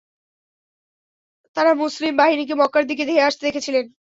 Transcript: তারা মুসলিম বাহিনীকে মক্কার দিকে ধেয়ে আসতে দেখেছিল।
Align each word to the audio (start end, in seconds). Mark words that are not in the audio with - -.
তারা 1.57 1.71
মুসলিম 1.81 2.13
বাহিনীকে 2.17 2.53
মক্কার 2.61 2.83
দিকে 2.87 3.03
ধেয়ে 3.05 3.25
আসতে 3.27 3.43
দেখেছিল। 3.47 3.75